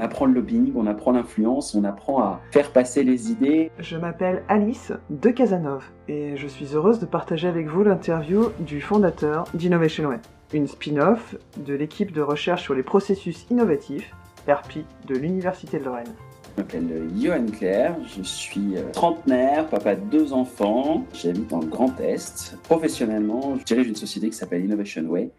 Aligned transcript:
on 0.00 0.02
apprend 0.02 0.24
le 0.24 0.32
lobbying, 0.32 0.72
on 0.76 0.86
apprend 0.86 1.12
l'influence, 1.12 1.74
on 1.74 1.84
apprend 1.84 2.22
à 2.22 2.40
faire 2.52 2.72
passer 2.72 3.04
les 3.04 3.30
idées. 3.30 3.70
Je 3.78 3.98
m'appelle 3.98 4.42
Alice 4.48 4.92
de 5.10 5.28
Casanova 5.28 5.84
et 6.08 6.38
je 6.38 6.46
suis 6.46 6.74
heureuse 6.74 7.00
de 7.00 7.06
partager 7.06 7.48
avec 7.48 7.66
vous 7.66 7.82
l'interview 7.82 8.46
du 8.60 8.80
fondateur 8.80 9.44
d'Innovation 9.52 10.08
Way, 10.08 10.20
une 10.54 10.66
spin-off 10.66 11.36
de 11.58 11.74
l'équipe 11.74 12.12
de 12.12 12.22
recherche 12.22 12.62
sur 12.62 12.74
les 12.74 12.82
processus 12.82 13.46
innovatifs, 13.50 14.14
RPI, 14.48 14.86
de 15.06 15.16
l'Université 15.16 15.78
de 15.78 15.84
Lorraine. 15.84 16.14
Je 16.56 16.62
m'appelle 16.62 17.08
Johan 17.18 17.46
Claire, 17.52 17.94
je 18.06 18.22
suis 18.22 18.78
euh, 18.78 18.90
trentenaire, 18.92 19.68
papa 19.68 19.96
de 19.96 20.04
deux 20.06 20.32
enfants, 20.32 21.04
j'habite 21.12 21.48
dans 21.48 21.60
le 21.60 21.66
Grand 21.66 22.00
Est. 22.00 22.56
Professionnellement, 22.62 23.56
je 23.58 23.64
dirige 23.64 23.86
une 23.86 23.96
société 23.96 24.30
qui 24.30 24.36
s'appelle 24.36 24.64
Innovation 24.64 25.02
Way. 25.02 25.30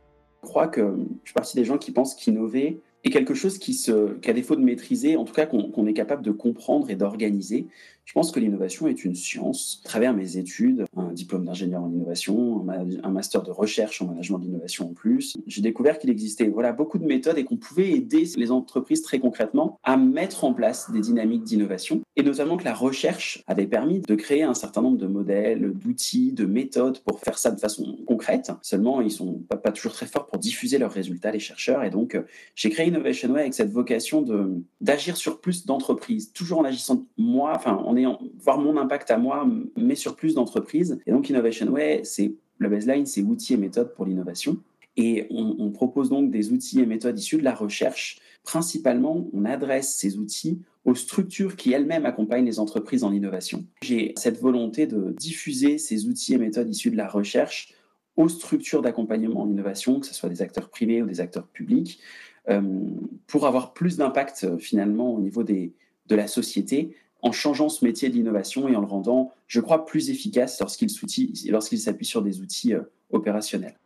Je 0.44 0.48
crois 0.48 0.68
que 0.68 0.82
je 1.24 1.30
suis 1.30 1.34
partie 1.34 1.56
des 1.56 1.66
gens 1.66 1.80
qui 1.80 1.92
pensent 1.92 2.14
qu'innover 2.14 2.80
est 3.04 3.10
quelque 3.10 3.34
chose 3.34 3.58
qui, 3.58 3.74
se, 3.74 4.14
qu'à 4.20 4.34
défaut 4.34 4.56
de 4.56 4.62
maîtriser, 4.62 5.16
en 5.16 5.26
tout 5.26 5.34
cas 5.34 5.46
qu'on 5.46 5.88
est 5.88 5.94
capable 5.94 6.24
de 6.24 6.32
comprendre 6.32 6.90
et 6.90 6.96
d'organiser. 6.96 7.68
Je 8.04 8.14
pense 8.14 8.32
que 8.32 8.40
l'innovation 8.40 8.88
est 8.88 9.06
une 9.06 9.16
science. 9.16 9.80
À 9.86 9.88
travers 9.88 10.14
mes 10.14 10.38
études, 10.38 10.86
un 10.98 11.14
diplôme 11.14 11.46
d'ingénieur 11.46 11.84
en 11.84 11.92
innovation, 11.92 12.66
un 13.04 13.10
master 13.10 13.42
de 13.44 13.52
recherche 13.52 14.02
en 14.02 14.08
management 14.08 14.40
d'innovation 14.40 14.90
en 14.90 14.94
plus, 14.94 15.38
j'ai 15.48 15.62
découvert 15.62 15.98
qu'il 15.98 16.10
existait 16.10 16.50
voilà, 16.50 16.74
beaucoup 16.74 16.98
de 16.98 17.06
méthodes 17.06 17.38
et 17.38 17.46
qu'on 17.46 17.58
pouvait 17.58 17.92
aider 17.92 18.28
les 18.36 18.52
entreprises 18.52 19.02
très 19.02 19.20
concrètement 19.20 19.80
à 19.84 19.98
mettre 19.98 20.44
en 20.44 20.54
place 20.54 20.92
des 20.92 21.00
dynamiques 21.00 21.44
d'innovation. 21.44 22.02
Et 22.18 22.24
notamment 22.24 22.58
que 22.58 22.66
la 22.66 22.74
recherche 22.74 23.44
avait 23.48 23.68
permis 23.68 24.02
de 24.02 24.16
créer 24.16 24.44
un 24.44 24.56
certain 24.56 24.82
nombre 24.82 24.98
de 24.98 25.08
modèles, 25.08 25.72
d'outils, 25.74 26.34
de 26.34 26.46
méthodes 26.46 27.00
pour 27.06 27.20
faire 27.22 27.38
ça 27.38 27.52
de 27.52 27.60
façon 27.60 27.98
concrète. 28.06 28.52
Seulement, 28.62 29.00
ils 29.00 29.12
sont 29.12 29.40
pas, 29.48 29.58
pas 29.58 29.72
toujours 29.72 29.94
très 29.94 30.08
forts 30.08 30.28
pour 30.28 30.38
diffuser 30.38 30.80
leurs 30.80 30.92
résultats, 30.92 31.32
les 31.32 31.40
chercheurs. 31.40 31.84
Et 31.84 31.90
donc, 31.90 32.20
j'ai 32.56 32.70
créé 32.70 32.91
Innovation 32.92 33.32
Way 33.32 33.42
avec 33.42 33.54
cette 33.54 33.72
vocation 33.72 34.22
de, 34.22 34.62
d'agir 34.80 35.18
sur 35.18 35.42
plus 35.42 35.66
d'entreprises, 35.66 36.32
toujours 36.34 36.60
en 36.60 36.64
agissant 36.64 37.06
moi, 37.18 37.54
enfin, 37.56 37.76
en 37.76 37.96
ayant, 37.98 38.20
voir 38.40 38.58
mon 38.60 38.78
impact 38.78 39.12
à 39.12 39.18
moi, 39.18 39.48
mais 39.76 39.96
sur 39.96 40.16
plus 40.16 40.36
d'entreprises. 40.36 41.00
Et 41.08 41.12
donc, 41.12 41.30
Innovation 41.30 41.68
Way, 41.68 42.02
c'est 42.04 42.36
le 42.58 42.70
baseline, 42.70 43.06
c'est 43.06 43.22
outils 43.22 43.54
et 43.54 43.58
méthodes 43.58 43.94
pour 43.94 44.06
l'innovation. 44.06 44.58
Et 44.98 45.26
on, 45.30 45.56
on, 45.58 45.72
propose 45.72 46.10
donc 46.10 46.32
des 46.32 46.52
outils 46.52 46.82
et 46.82 46.86
méthodes 46.86 47.18
issus 47.18 47.38
de 47.38 47.44
la 47.44 47.56
recherche. 47.56 48.20
Principalement, 48.44 49.28
on 49.34 49.46
adresse 49.46 49.96
ces 49.96 50.18
outils 50.18 50.60
aux 50.84 50.96
structures 50.96 51.56
qui 51.56 51.72
elles-mêmes 51.72 52.06
accompagnent 52.06 52.46
les 52.46 52.60
entreprises 52.60 53.04
en 53.04 53.14
innovation. 53.14 53.66
J'ai 53.82 54.14
cette 54.18 54.40
volonté 54.40 54.88
de 54.88 55.16
diffuser 55.18 55.78
ces 55.78 56.08
outils 56.08 56.34
et 56.34 56.38
méthodes 56.38 56.70
issus 56.70 56.92
de 56.92 56.98
la 56.98 57.08
recherche 57.08 57.74
aux 58.18 58.30
structures 58.30 58.82
d'accompagnement 58.82 59.42
en 59.42 59.50
innovation, 59.50 60.00
que 60.00 60.06
ce 60.06 60.14
soit 60.14 60.30
des 60.30 60.42
acteurs 60.42 60.70
privés 60.70 61.02
ou 61.02 61.06
des 61.06 61.22
acteurs 61.22 61.48
publics, 61.48 62.00
pour 63.28 63.48
avoir 63.48 63.74
plus 63.74 63.98
d'impact 63.98 64.44
euh, 64.44 64.58
finalement 64.58 65.14
au 65.14 65.20
niveau 65.20 65.44
de 65.44 65.72
la 66.10 66.28
société 66.28 66.96
en 67.22 67.32
changeant 67.32 67.70
ce 67.70 67.86
métier 67.86 68.10
d'innovation 68.10 68.68
et 68.68 68.76
en 68.76 68.82
le 68.82 68.88
rendant, 68.88 69.32
je 69.48 69.62
crois, 69.62 69.86
plus 69.86 70.10
efficace 70.10 70.60
lorsqu'il 70.60 70.90
s'appuie 70.90 72.06
sur 72.06 72.22
des 72.22 72.42
outils 72.42 72.74
euh, 72.74 72.82
opérationnels. 73.12 73.78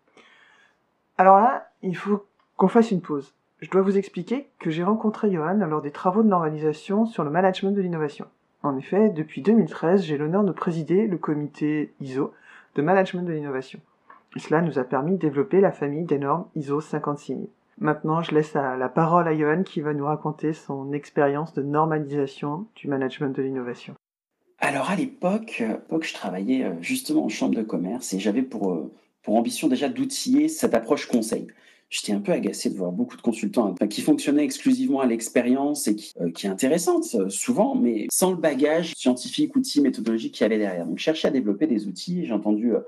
Alors 1.17 1.37
là, 1.37 1.69
il 1.81 1.95
faut 1.95 2.25
qu'on 2.55 2.67
fasse 2.67 2.91
une 2.91 3.01
pause. 3.01 3.33
Je 3.61 3.69
dois 3.69 3.81
vous 3.81 3.97
expliquer 3.97 4.47
que 4.59 4.69
j'ai 4.69 4.83
rencontré 4.83 5.31
Johan 5.31 5.53
lors 5.67 5.81
des 5.81 5.91
travaux 5.91 6.23
de 6.23 6.27
normalisation 6.27 7.05
sur 7.05 7.23
le 7.23 7.29
management 7.29 7.71
de 7.71 7.81
l'innovation. 7.81 8.25
En 8.63 8.77
effet, 8.77 9.09
depuis 9.09 9.41
2013, 9.41 10.01
j'ai 10.03 10.17
l'honneur 10.17 10.43
de 10.43 10.51
présider 10.51 11.07
le 11.07 11.17
comité 11.17 11.93
ISO 12.01 12.33
de 12.75 12.81
management 12.81 13.23
de 13.23 13.33
l'innovation. 13.33 13.79
Cela 14.37 14.61
nous 14.61 14.79
a 14.79 14.83
permis 14.83 15.13
de 15.13 15.17
développer 15.17 15.61
la 15.61 15.71
famille 15.71 16.03
des 16.03 16.19
normes 16.19 16.45
ISO 16.55 16.81
56000. 16.81 17.47
Maintenant, 17.77 18.21
je 18.21 18.33
laisse 18.33 18.53
la 18.53 18.89
parole 18.89 19.27
à 19.27 19.37
Johan 19.37 19.63
qui 19.63 19.81
va 19.81 19.93
nous 19.93 20.05
raconter 20.05 20.53
son 20.53 20.93
expérience 20.93 21.53
de 21.53 21.61
normalisation 21.61 22.67
du 22.75 22.87
management 22.87 23.35
de 23.35 23.41
l'innovation. 23.41 23.95
Alors 24.59 24.89
à 24.89 24.95
l'époque, 24.95 25.61
je 26.01 26.13
travaillais 26.13 26.63
euh, 26.63 26.73
justement 26.81 27.25
en 27.25 27.29
chambre 27.29 27.55
de 27.55 27.61
commerce 27.61 28.13
et 28.13 28.19
j'avais 28.19 28.41
pour, 28.41 28.71
euh, 28.71 28.91
pour 29.21 29.35
ambition 29.35 29.67
déjà 29.67 29.89
d'outiller 29.89 30.47
cette 30.47 30.73
approche 30.73 31.07
conseil. 31.07 31.47
J'étais 31.89 32.13
un 32.13 32.19
peu 32.19 32.31
agacé 32.31 32.69
de 32.69 32.75
voir 32.75 32.91
beaucoup 32.91 33.15
de 33.15 33.21
consultants 33.21 33.75
qui 33.89 34.01
fonctionnaient 34.01 34.43
exclusivement 34.43 35.01
à 35.01 35.05
l'expérience 35.05 35.87
et 35.87 35.95
qui, 35.95 36.13
euh, 36.19 36.31
qui 36.31 36.47
est 36.47 36.49
intéressante 36.49 37.29
souvent, 37.29 37.75
mais 37.75 38.07
sans 38.11 38.31
le 38.31 38.37
bagage 38.37 38.93
scientifique, 38.95 39.55
outil, 39.55 39.81
méthodologique 39.81 40.33
qui 40.33 40.43
avait 40.43 40.57
derrière. 40.57 40.85
Donc 40.85 40.97
je 40.97 41.03
cherchais 41.03 41.27
à 41.27 41.31
développer 41.31 41.67
des 41.67 41.87
outils. 41.87 42.25
J'ai 42.25 42.33
entendu 42.33 42.73
euh, 42.73 42.79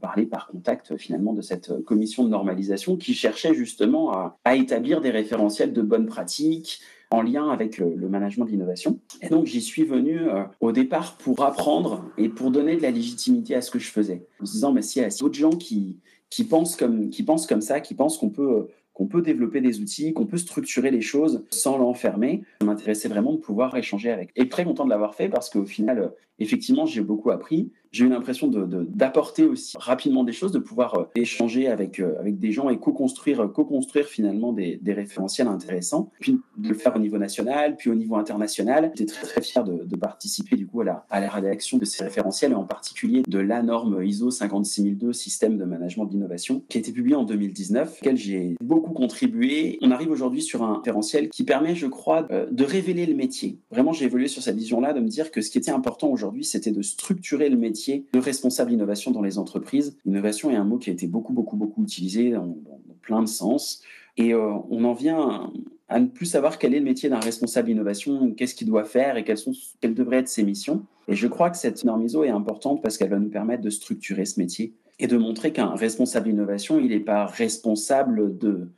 parler 0.00 0.26
par 0.26 0.46
contact 0.46 0.96
finalement 0.96 1.32
de 1.32 1.42
cette 1.42 1.84
commission 1.84 2.24
de 2.24 2.28
normalisation 2.28 2.96
qui 2.96 3.14
cherchait 3.14 3.54
justement 3.54 4.12
à, 4.44 4.56
établir 4.56 5.00
des 5.00 5.10
référentiels 5.10 5.72
de 5.72 5.82
bonnes 5.82 6.06
pratiques 6.06 6.80
en 7.10 7.22
lien 7.22 7.50
avec 7.50 7.78
le, 7.78 8.08
management 8.08 8.44
de 8.44 8.50
l'innovation. 8.50 9.00
Et 9.22 9.28
donc 9.28 9.46
j'y 9.46 9.60
suis 9.60 9.84
venu 9.84 10.20
euh, 10.20 10.44
au 10.60 10.72
départ 10.72 11.16
pour 11.18 11.44
apprendre 11.44 12.04
et 12.18 12.28
pour 12.28 12.50
donner 12.50 12.76
de 12.76 12.82
la 12.82 12.90
légitimité 12.90 13.54
à 13.54 13.60
ce 13.60 13.70
que 13.70 13.78
je 13.78 13.90
faisais, 13.90 14.26
en 14.40 14.46
se 14.46 14.52
disant 14.52 14.72
mais 14.72 14.82
s'il 14.82 15.02
y 15.02 15.04
a 15.04 15.08
d'autres 15.08 15.38
gens 15.38 15.50
qui, 15.50 15.98
qui, 16.30 16.44
pensent 16.44 16.76
comme, 16.76 17.10
qui 17.10 17.22
pensent 17.22 17.46
comme 17.46 17.60
ça, 17.60 17.80
qui 17.80 17.94
pensent 17.94 18.18
qu'on 18.18 18.30
peut 18.30 18.68
qu'on 18.96 19.06
peut 19.06 19.20
développer 19.20 19.60
des 19.60 19.80
outils, 19.80 20.14
qu'on 20.14 20.24
peut 20.24 20.38
structurer 20.38 20.90
les 20.90 21.02
choses 21.02 21.44
sans 21.50 21.76
l'enfermer. 21.76 22.44
Ça 22.62 22.66
m'intéressait 22.66 23.08
vraiment 23.08 23.34
de 23.34 23.36
pouvoir 23.36 23.76
échanger 23.76 24.10
avec. 24.10 24.30
Et 24.36 24.48
très 24.48 24.64
content 24.64 24.86
de 24.86 24.90
l'avoir 24.90 25.14
fait 25.14 25.28
parce 25.28 25.50
qu'au 25.50 25.66
final, 25.66 26.14
effectivement, 26.38 26.86
j'ai 26.86 27.02
beaucoup 27.02 27.30
appris. 27.30 27.70
J'ai 27.92 28.04
eu 28.04 28.08
l'impression 28.08 28.48
d'apporter 28.48 29.42
de, 29.42 29.48
aussi 29.48 29.76
rapidement 29.78 30.24
des 30.24 30.32
choses, 30.32 30.52
de 30.52 30.58
pouvoir 30.58 30.98
euh, 30.98 31.04
échanger 31.14 31.68
avec, 31.68 32.00
euh, 32.00 32.18
avec 32.18 32.38
des 32.38 32.52
gens 32.52 32.68
et 32.68 32.78
co-construire 32.78 33.50
co-construire 33.52 34.06
finalement 34.06 34.52
des, 34.52 34.78
des, 34.82 34.92
référentiels 34.92 35.48
intéressants. 35.48 36.10
Puis 36.20 36.40
de 36.56 36.68
le 36.68 36.74
faire 36.74 36.96
au 36.96 36.98
niveau 36.98 37.18
national, 37.18 37.76
puis 37.76 37.90
au 37.90 37.94
niveau 37.94 38.16
international. 38.16 38.92
J'étais 38.94 39.12
très 39.12 39.26
très 39.26 39.42
fier 39.42 39.64
de, 39.64 39.84
de, 39.84 39.96
participer 39.96 40.56
du 40.56 40.66
coup 40.66 40.80
à 40.82 40.84
la, 40.84 41.06
à 41.10 41.20
la 41.20 41.28
rédaction 41.28 41.78
de 41.78 41.84
ces 41.84 42.04
référentiels 42.04 42.52
et 42.52 42.54
en 42.54 42.64
particulier 42.64 43.22
de 43.26 43.38
la 43.38 43.62
norme 43.62 44.02
ISO 44.04 44.30
56002 44.30 45.12
système 45.12 45.56
de 45.58 45.64
management 45.64 46.06
d'innovation 46.06 46.62
qui 46.68 46.78
a 46.78 46.80
été 46.80 46.92
publiée 46.92 47.16
en 47.16 47.24
2019, 47.24 47.98
auquel 48.00 48.16
j'ai 48.16 48.56
beaucoup 48.60 48.92
contribué. 48.92 49.78
On 49.82 49.90
arrive 49.90 50.10
aujourd'hui 50.10 50.42
sur 50.42 50.62
un 50.62 50.78
référentiel 50.78 51.28
qui 51.28 51.44
permet, 51.44 51.74
je 51.74 51.86
crois, 51.86 52.26
euh, 52.30 52.46
de 52.50 52.64
révéler 52.64 53.06
le 53.06 53.14
métier. 53.14 53.58
Vraiment, 53.70 53.92
j'ai 53.92 54.04
évolué 54.04 54.28
sur 54.28 54.42
cette 54.42 54.56
vision-là, 54.56 54.92
de 54.92 55.00
me 55.00 55.08
dire 55.08 55.30
que 55.30 55.40
ce 55.40 55.50
qui 55.50 55.58
était 55.58 55.70
important 55.70 56.08
aujourd'hui, 56.08 56.44
c'était 56.44 56.70
de 56.70 56.82
structurer 56.82 57.48
le 57.48 57.56
métier 57.56 57.75
de 58.12 58.18
responsable 58.18 58.72
innovation 58.72 59.10
dans 59.10 59.22
les 59.22 59.38
entreprises. 59.38 59.96
Innovation 60.04 60.50
est 60.50 60.56
un 60.56 60.64
mot 60.64 60.78
qui 60.78 60.90
a 60.90 60.92
été 60.92 61.06
beaucoup, 61.06 61.32
beaucoup, 61.32 61.56
beaucoup 61.56 61.82
utilisé 61.82 62.30
dans, 62.32 62.56
plein 63.02 63.22
de 63.22 63.28
sens. 63.28 63.82
Et 64.16 64.32
euh, 64.32 64.52
on 64.70 64.84
en 64.84 64.94
vient 64.94 65.52
à 65.88 66.00
ne 66.00 66.06
plus 66.06 66.26
savoir 66.26 66.58
quel 66.58 66.74
est 66.74 66.78
le 66.78 66.84
métier 66.84 67.08
d'un 67.08 67.20
responsable 67.20 67.70
innovation, 67.70 68.32
qu'est-ce 68.32 68.54
qu'il 68.54 68.66
doit 68.66 68.84
faire 68.84 69.16
et 69.16 69.24
quelles, 69.24 69.94
devraient 69.94 70.18
être 70.18 70.28
ses 70.28 70.42
missions. 70.42 70.84
Et 71.08 71.14
je 71.14 71.28
crois 71.28 71.50
que 71.50 71.56
cette 71.56 71.84
norme 71.84 72.02
ISO 72.02 72.24
est 72.24 72.30
importante 72.30 72.82
parce 72.82 72.98
qu'elle 72.98 73.10
va 73.10 73.18
nous 73.18 73.28
permettre 73.28 73.62
de 73.62 73.70
structurer 73.70 74.24
ce 74.24 74.40
métier 74.40 74.74
et 74.98 75.06
de 75.06 75.16
montrer 75.16 75.52
qu'un 75.52 75.74
responsable 75.74 76.28
innovation, 76.28 76.80
il 76.80 76.88
n'est 76.88 77.00
pas 77.00 77.26
responsable 77.26 78.36
de, 78.38 78.68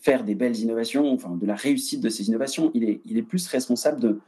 faire 0.00 0.24
des 0.24 0.34
belles 0.34 0.56
innovations, 0.56 1.12
enfin 1.12 1.36
de 1.36 1.46
la 1.46 1.54
réussite 1.54 2.00
de 2.00 2.08
ces 2.08 2.28
innovations. 2.28 2.70
Il 2.74 2.84
est, 2.84 3.22
plus 3.22 3.46
responsable 3.48 4.18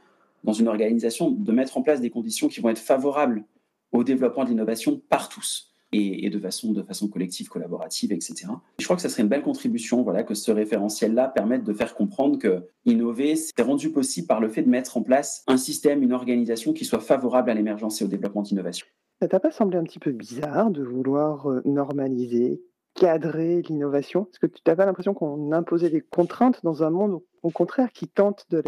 dans 0.43 0.53
une 0.53 0.67
organisation 0.67 1.31
de 1.31 1.51
mettre 1.51 1.77
en 1.77 1.81
place 1.81 2.01
des 2.01 2.09
conditions 2.09 2.49
qui 2.49 2.59
vont 2.59 2.69
être 2.69 2.79
favorables 2.79 3.43
au 3.91 4.03
développement 4.03 4.43
de 4.43 4.49
l'innovation 4.49 5.01
par 5.09 5.29
tous 5.29 5.71
et, 5.93 6.29
de, 6.29 6.39
façon, 6.39 6.71
de 6.71 6.83
façon 6.83 7.09
collective, 7.09 7.49
collaborative, 7.49 8.13
etc. 8.13 8.47
je 8.79 8.85
crois 8.85 8.95
que 8.95 9.01
ça 9.01 9.09
serait 9.09 9.23
une 9.23 9.29
belle 9.29 9.41
contribution 9.41 10.03
voilà, 10.03 10.23
que 10.23 10.33
ce 10.33 10.51
référentiel-là 10.51 11.27
permette 11.27 11.63
de 11.63 11.73
faire 11.73 11.95
comprendre 11.95 12.39
que 12.39 12.65
innover, 12.85 13.35
c'est 13.35 13.61
rendu 13.61 13.91
possible 13.91 14.27
par 14.27 14.39
le 14.39 14.47
fait 14.47 14.61
de 14.61 14.69
mettre 14.69 14.97
en 14.97 15.03
place 15.03 15.43
un 15.47 15.57
système, 15.57 16.01
une 16.01 16.13
organisation 16.13 16.71
qui 16.71 16.85
soit 16.85 17.01
favorable 17.01 17.49
à 17.49 17.53
l'émergence 17.53 18.01
et 18.01 18.05
au 18.05 18.07
développement 18.07 18.41
d'innovation. 18.41 18.87
Ça 19.21 19.27
t'a 19.27 19.39
pas 19.39 19.51
semblé 19.51 19.77
un 19.77 19.83
petit 19.83 19.99
peu 19.99 20.11
bizarre 20.11 20.71
de 20.71 20.81
vouloir 20.81 21.51
euh, 21.51 21.61
normaliser, 21.65 22.61
cadrer 22.95 23.61
l'innovation? 23.61 24.27
Est-ce 24.31 24.39
que 24.39 24.47
tu 24.47 24.61
n'as 24.65 24.75
pas 24.75 24.85
l'impression 24.85 25.13
qu'on 25.13 25.51
imposait 25.51 25.89
des 25.89 26.01
contraintes 26.01 26.61
dans 26.63 26.83
un 26.83 26.89
monde, 26.89 27.21
au 27.43 27.49
contraire, 27.49 27.91
qui 27.91 28.07
tente 28.07 28.45
de, 28.49 28.63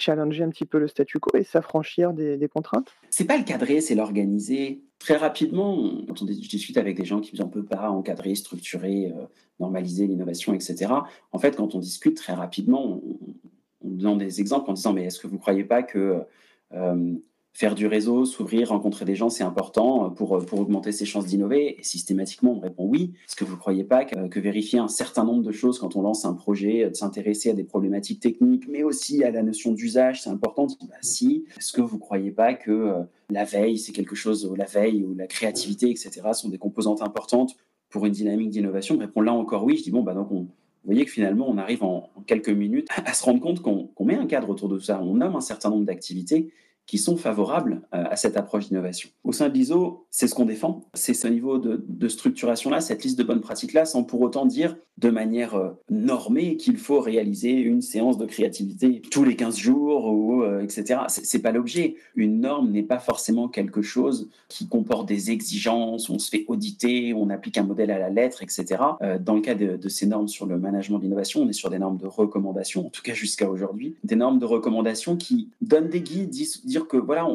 challenger 0.00 0.44
un 0.44 0.50
petit 0.50 0.64
peu 0.64 0.78
le 0.78 0.88
statu 0.88 1.18
quo 1.18 1.36
et 1.36 1.44
s'affranchir 1.44 2.12
des, 2.12 2.48
contraintes 2.48 2.92
C'est 3.10 3.26
pas 3.26 3.36
le 3.36 3.44
cadrer, 3.44 3.80
c'est 3.80 3.94
l'organiser. 3.94 4.82
Très 4.98 5.16
rapidement, 5.16 6.02
quand 6.06 6.22
on 6.22 6.24
discute 6.24 6.76
avec 6.76 6.96
des 6.96 7.04
gens 7.04 7.20
qui 7.20 7.40
on 7.40 7.48
peut 7.48 7.64
pas 7.64 7.90
encadrer, 7.90 8.34
structurer, 8.34 9.06
euh, 9.06 9.26
normaliser 9.58 10.06
l'innovation, 10.06 10.52
etc. 10.52 10.92
En 11.32 11.38
fait, 11.38 11.56
quand 11.56 11.74
on 11.74 11.78
discute 11.78 12.16
très 12.16 12.34
rapidement, 12.34 13.00
on, 13.04 13.18
on 13.82 13.88
donne 13.88 14.18
des 14.18 14.40
exemples 14.40 14.70
en 14.70 14.74
disant 14.74 14.92
mais 14.92 15.04
est-ce 15.04 15.20
que 15.20 15.26
vous 15.26 15.38
croyez 15.38 15.64
pas 15.64 15.82
que 15.82 16.22
euh, 16.72 17.14
faire 17.52 17.74
du 17.74 17.86
réseau, 17.86 18.24
s'ouvrir, 18.24 18.68
rencontrer 18.68 19.04
des 19.04 19.16
gens, 19.16 19.28
c'est 19.28 19.42
important 19.42 20.06
euh, 20.06 20.08
pour, 20.10 20.36
euh, 20.36 20.40
pour 20.40 20.60
augmenter 20.60 20.92
ses 20.92 21.04
chances 21.04 21.26
d'innover 21.26 21.78
Et 21.78 21.82
systématiquement, 21.82 22.52
on 22.52 22.60
répond 22.60 22.86
oui. 22.86 23.14
Est-ce 23.26 23.36
que 23.36 23.44
vous 23.44 23.54
ne 23.54 23.58
croyez 23.58 23.84
pas 23.84 24.04
que, 24.04 24.28
que, 24.28 24.40
vérifier 24.40 24.78
un 24.78 24.88
certain 24.88 25.24
nombre 25.24 25.42
de 25.42 25.52
choses 25.52 25.78
quand 25.78 25.96
on 25.96 26.02
lance 26.02 26.24
un 26.24 26.34
projet, 26.34 26.88
de 26.88 26.94
s'intéresser 26.94 27.50
à 27.50 27.54
des 27.54 27.64
problématiques 27.64 28.20
techniques, 28.20 28.68
mais 28.68 28.82
aussi 28.82 29.24
à 29.24 29.30
la 29.30 29.42
notion 29.42 29.72
d'usage, 29.72 30.22
c'est 30.22 30.30
important 30.30 30.68
bah, 30.88 30.94
Si. 31.02 31.44
Est-ce 31.58 31.72
que 31.72 31.80
vous 31.80 31.96
ne 31.96 32.00
croyez 32.00 32.30
pas 32.30 32.54
que 32.54 32.70
euh, 32.70 33.02
la 33.30 33.44
veille, 33.44 33.78
c'est 33.78 33.92
quelque 33.92 34.14
chose, 34.14 34.50
la 34.56 34.66
veille 34.66 35.04
ou 35.04 35.14
la 35.14 35.26
créativité, 35.26 35.90
etc., 35.90 36.20
sont 36.32 36.48
des 36.48 36.58
composantes 36.58 37.02
importantes 37.02 37.56
pour 37.90 38.06
une 38.06 38.12
dynamique 38.12 38.50
d'innovation? 38.50 38.94
On 38.94 38.98
répond 38.98 39.22
là 39.22 39.34
encore 39.34 39.64
oui. 39.64 39.76
Je 39.76 39.82
dis 39.82 39.90
bon, 39.90 40.02
bah, 40.02 40.14
donc 40.14 40.30
on, 40.30 40.46
vous 40.82 40.92
voyez 40.92 41.04
que 41.04 41.10
finalement, 41.10 41.46
on 41.48 41.58
arrive 41.58 41.82
en, 41.82 42.08
quelques 42.26 42.48
minutes 42.48 42.88
à 43.04 43.12
se 43.12 43.24
rendre 43.24 43.40
compte 43.40 43.60
qu'on 43.60 44.04
met 44.04 44.14
un 44.14 44.26
cadre 44.26 44.48
autour 44.48 44.68
de 44.68 44.78
ça. 44.78 45.02
On 45.02 45.14
nomme 45.14 45.36
un 45.36 45.40
certain 45.40 45.68
nombre 45.68 45.84
d'activités 45.84 46.52
qui 46.86 46.98
sont 46.98 47.16
favorables 47.16 47.82
euh, 47.94 48.04
à 48.10 48.16
cette 48.16 48.36
approche 48.36 48.68
d'innovation. 48.68 49.10
Au 49.24 49.32
sein 49.32 49.48
de 49.48 49.54
l'ISO, 49.54 50.06
c'est 50.10 50.26
ce 50.26 50.34
qu'on 50.34 50.44
défend, 50.44 50.84
c'est 50.94 51.14
ce 51.14 51.28
niveau 51.28 51.58
de, 51.58 52.08
structuration-là, 52.08 52.80
cette 52.80 53.04
liste 53.04 53.18
de 53.18 53.22
bonnes 53.22 53.40
pratiques-là, 53.40 53.84
sans 53.84 54.02
pour 54.02 54.20
autant 54.20 54.46
dire 54.46 54.76
de 54.98 55.08
manière 55.08 55.54
euh, 55.54 55.70
normée 55.88 56.56
qu'il 56.56 56.76
faut 56.76 57.00
réaliser 57.00 57.52
une 57.52 57.80
séance 57.80 58.18
de 58.18 58.26
créativité 58.26 59.02
tous 59.10 59.24
les 59.24 59.36
15 59.36 59.56
jours, 59.56 60.06
ou, 60.12 60.42
euh, 60.42 60.62
etc. 60.62 61.02
C'est 61.08 61.40
pas 61.40 61.52
l'objet. 61.52 61.94
Une 62.16 62.40
norme 62.40 62.70
n'est 62.70 62.82
pas 62.82 62.98
forcément 62.98 63.48
quelque 63.48 63.82
chose 63.82 64.28
qui 64.48 64.66
comporte 64.66 65.08
des 65.08 65.30
exigences, 65.30 66.10
on 66.10 66.18
se 66.18 66.28
fait 66.28 66.44
auditer, 66.48 67.14
on 67.14 67.30
applique 67.30 67.56
un 67.56 67.62
modèle 67.62 67.92
à 67.92 67.98
la 67.98 68.10
lettre, 68.10 68.42
etc. 68.42 68.82
dans 69.20 69.34
le 69.34 69.40
cas 69.40 69.54
de, 69.54 69.76
de 69.76 69.88
ces 69.88 70.06
normes 70.06 70.28
sur 70.28 70.46
le 70.46 70.58
management 70.58 70.98
d'innovation, 70.98 71.42
on 71.42 71.48
est 71.48 71.52
sur 71.52 71.70
des 71.70 71.78
normes 71.78 71.98
de 71.98 72.06
recommandation, 72.06 72.86
en 72.86 72.90
tout 72.90 73.02
cas 73.02 73.14
jusqu'à 73.14 73.48
aujourd'hui, 73.48 73.94
des 74.02 74.16
normes 74.16 74.38
de 74.38 74.44
recommandation 74.44 75.16
qui 75.16 75.50
donnent 75.60 75.88
des 75.88 76.00
guides, 76.00 76.30
que 76.78 76.96
voilà, 76.96 77.26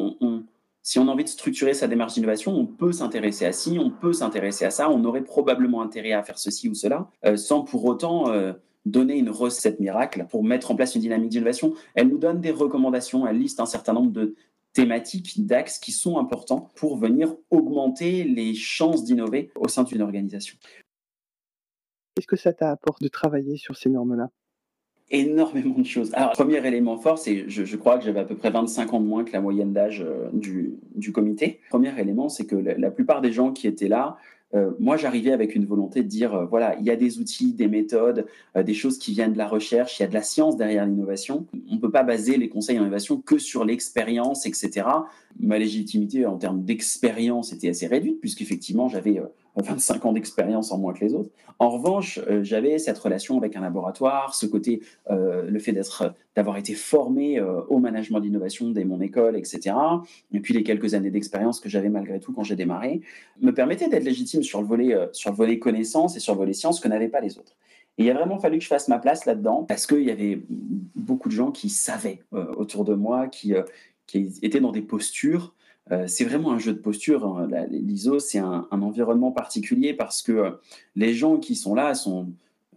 si 0.82 0.98
on 0.98 1.08
a 1.08 1.10
envie 1.10 1.24
de 1.24 1.28
structurer 1.28 1.74
sa 1.74 1.88
démarche 1.88 2.14
d'innovation, 2.14 2.54
on 2.54 2.66
peut 2.66 2.92
s'intéresser 2.92 3.44
à 3.44 3.52
ci, 3.52 3.78
on 3.78 3.90
peut 3.90 4.12
s'intéresser 4.12 4.64
à 4.64 4.70
ça, 4.70 4.88
on 4.88 5.04
aurait 5.04 5.24
probablement 5.24 5.82
intérêt 5.82 6.12
à 6.12 6.22
faire 6.22 6.38
ceci 6.38 6.68
ou 6.68 6.74
cela, 6.74 7.10
euh, 7.24 7.36
sans 7.36 7.62
pour 7.62 7.84
autant 7.84 8.30
euh, 8.30 8.52
donner 8.84 9.18
une 9.18 9.30
recette 9.30 9.80
miracle 9.80 10.26
pour 10.30 10.44
mettre 10.44 10.70
en 10.70 10.76
place 10.76 10.94
une 10.94 11.00
dynamique 11.00 11.30
d'innovation. 11.30 11.74
Elle 11.94 12.08
nous 12.08 12.18
donne 12.18 12.40
des 12.40 12.52
recommandations, 12.52 13.26
elle 13.26 13.38
liste 13.38 13.58
un 13.58 13.66
certain 13.66 13.92
nombre 13.92 14.12
de 14.12 14.36
thématiques, 14.72 15.44
d'axes 15.44 15.78
qui 15.78 15.90
sont 15.90 16.18
importants 16.18 16.70
pour 16.76 16.98
venir 16.98 17.34
augmenter 17.50 18.24
les 18.24 18.54
chances 18.54 19.04
d'innover 19.04 19.50
au 19.56 19.68
sein 19.68 19.82
d'une 19.82 20.02
organisation. 20.02 20.56
Qu'est-ce 22.14 22.26
que 22.26 22.36
ça 22.36 22.52
t'apporte 22.52 23.02
de 23.02 23.08
travailler 23.08 23.56
sur 23.56 23.76
ces 23.76 23.90
normes-là? 23.90 24.30
Énormément 25.10 25.78
de 25.78 25.86
choses. 25.86 26.10
Alors, 26.14 26.32
premier 26.32 26.64
élément 26.66 26.96
fort, 26.96 27.18
c'est, 27.18 27.48
je, 27.48 27.64
je, 27.64 27.76
crois 27.76 27.98
que 27.98 28.04
j'avais 28.04 28.20
à 28.20 28.24
peu 28.24 28.34
près 28.34 28.50
25 28.50 28.94
ans 28.94 29.00
de 29.00 29.06
moins 29.06 29.24
que 29.24 29.32
la 29.32 29.40
moyenne 29.40 29.72
d'âge 29.72 30.04
euh, 30.04 30.28
du, 30.32 31.12
comité. 31.12 31.60
Premier 31.70 31.98
élément, 31.98 32.28
c'est 32.28 32.46
que 32.46 32.56
la, 32.56 32.90
plupart 32.90 33.20
des 33.20 33.32
gens 33.32 33.52
qui 33.52 33.68
étaient 33.68 33.88
là, 33.88 34.16
euh, 34.54 34.70
moi, 34.80 34.96
j'arrivais 34.96 35.32
avec 35.32 35.54
une 35.54 35.64
volonté 35.64 36.02
de 36.02 36.08
dire, 36.08 36.34
euh, 36.34 36.44
voilà, 36.46 36.76
il 36.78 36.84
y 36.84 36.90
a 36.90 36.96
des 36.96 37.18
outils, 37.18 37.52
des 37.52 37.68
méthodes, 37.68 38.26
des 38.56 38.74
choses 38.74 38.98
qui 38.98 39.12
viennent 39.12 39.32
de 39.32 39.38
la 39.38 39.48
recherche, 39.48 39.98
il 39.98 40.02
y 40.02 40.06
a 40.06 40.08
de 40.08 40.14
la 40.14 40.22
science 40.22 40.56
derrière 40.56 40.86
l'innovation. 40.86 41.46
On 41.70 41.76
ne 41.76 41.80
peut 41.80 41.90
pas 41.90 42.02
baser 42.02 42.36
les 42.36 42.48
conseils 42.48 42.78
en 42.78 42.82
innovation 42.82 43.20
que 43.20 43.38
sur 43.38 43.64
l'expérience, 43.64 44.46
etc. 44.46 44.86
Ma 45.38 45.58
légitimité 45.58 46.26
en 46.26 46.36
termes 46.36 46.64
d'expérience 46.64 47.52
était 47.52 47.68
assez 47.68 47.86
réduite, 47.86 48.20
puisqu'effectivement, 48.20 48.88
j'avais 48.88 49.20
25 49.56 50.04
ans 50.04 50.12
d'expérience 50.12 50.72
en 50.72 50.78
moins 50.78 50.92
que 50.92 51.04
les 51.04 51.14
autres. 51.14 51.30
En 51.58 51.70
revanche, 51.70 52.20
euh, 52.28 52.42
j'avais 52.42 52.78
cette 52.78 52.98
relation 52.98 53.38
avec 53.38 53.56
un 53.56 53.60
laboratoire, 53.60 54.34
ce 54.34 54.44
côté, 54.46 54.82
euh, 55.10 55.42
le 55.48 55.58
fait 55.58 55.72
d'être, 55.72 56.14
d'avoir 56.34 56.58
été 56.58 56.74
formé 56.74 57.38
euh, 57.38 57.62
au 57.68 57.78
management 57.78 58.20
d'innovation 58.20 58.70
dès 58.70 58.84
mon 58.84 59.00
école, 59.00 59.36
etc. 59.36 59.74
Et 60.32 60.40
puis 60.40 60.52
les 60.52 60.62
quelques 60.62 60.94
années 60.94 61.10
d'expérience 61.10 61.60
que 61.60 61.68
j'avais 61.68 61.88
malgré 61.88 62.20
tout 62.20 62.32
quand 62.32 62.42
j'ai 62.42 62.56
démarré, 62.56 63.00
me 63.40 63.52
permettaient 63.52 63.88
d'être 63.88 64.04
légitime 64.04 64.42
sur 64.42 64.60
le 64.60 64.66
volet, 64.66 64.94
sur 65.12 65.30
le 65.30 65.36
volet 65.36 65.58
connaissance 65.58 66.16
et 66.16 66.20
sur 66.20 66.34
le 66.34 66.38
volet 66.38 66.52
science 66.52 66.80
que 66.80 66.88
n'avaient 66.88 67.08
pas 67.08 67.20
les 67.20 67.38
autres. 67.38 67.56
Et 67.98 68.04
il 68.04 68.10
a 68.10 68.14
vraiment 68.14 68.38
fallu 68.38 68.58
que 68.58 68.64
je 68.64 68.68
fasse 68.68 68.88
ma 68.88 68.98
place 68.98 69.24
là-dedans 69.24 69.64
parce 69.64 69.86
qu'il 69.86 70.02
y 70.02 70.10
avait 70.10 70.42
beaucoup 70.94 71.30
de 71.30 71.34
gens 71.34 71.50
qui 71.50 71.70
savaient 71.70 72.20
autour 72.32 72.84
de 72.84 72.94
moi, 72.94 73.28
qui, 73.28 73.54
qui 74.06 74.30
étaient 74.42 74.60
dans 74.60 74.72
des 74.72 74.82
postures 74.82 75.54
euh, 75.92 76.06
c'est 76.06 76.24
vraiment 76.24 76.52
un 76.52 76.58
jeu 76.58 76.72
de 76.72 76.78
posture. 76.78 77.24
Hein. 77.24 77.48
L'ISO, 77.70 78.18
c'est 78.18 78.38
un, 78.38 78.66
environnement 78.70 79.30
particulier 79.30 79.94
parce 79.94 80.22
que 80.22 80.32
euh, 80.32 80.50
les 80.96 81.14
gens 81.14 81.38
qui 81.38 81.54
sont 81.54 81.74
là 81.74 81.94
sont 81.94 82.32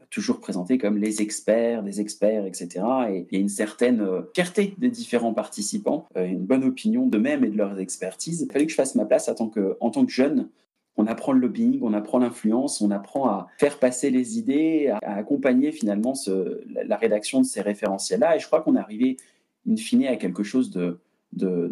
toujours 0.10 0.40
présentés 0.40 0.78
comme 0.78 0.98
les 0.98 1.22
experts, 1.22 1.84
des 1.84 2.02
experts, 2.02 2.46
etc. 2.46 2.68
Et 3.10 3.28
il 3.32 3.36
y 3.36 3.38
a 3.38 3.42
une 3.42 3.50
certaine 3.50 4.02
euh, 4.02 4.22
fierté 4.34 4.74
des 4.78 4.90
différents 4.90 5.34
participants, 5.34 6.08
une 6.16 6.46
bonne 6.46 6.64
opinion 6.64 7.06
d'eux-mêmes 7.06 7.44
et 7.44 7.50
de 7.50 7.58
leurs 7.58 7.80
expertises. 7.80 8.42
Il 8.42 8.52
fallait 8.52 8.66
que 8.66 8.72
je 8.72 8.78
fasse 8.78 8.96
ma 8.96 9.06
place 9.06 9.28
en 9.28 9.36
tant 9.36 9.50
que, 9.50 9.78
en 9.80 9.90
tant 9.90 10.06
que 10.06 10.12
jeune. 10.12 10.50
On 10.98 11.08
apprend 11.08 11.32
le 11.32 11.40
lobbying, 11.40 11.80
on 11.82 11.94
apprend 11.94 12.20
l'influence, 12.20 12.82
on 12.82 12.92
apprend 12.92 13.28
à 13.28 13.48
faire 13.58 13.80
passer 13.80 14.10
les 14.10 14.38
idées, 14.38 14.94
à, 15.02 15.16
accompagner 15.16 15.72
finalement 15.72 16.14
la, 16.28 16.84
la, 16.84 16.98
rédaction 16.98 17.40
de 17.40 17.46
ces 17.46 17.62
référentiels-là. 17.62 18.36
Et 18.36 18.40
je 18.40 18.48
crois 18.48 18.62
qu'on 18.62 18.76
est 18.76 18.80
arrivé, 18.80 19.16
in 19.70 19.78
fine, 19.78 20.08
à 20.08 20.18
quelque 20.18 20.44
chose 20.44 20.72
de, 20.72 21.00
de, 21.34 21.72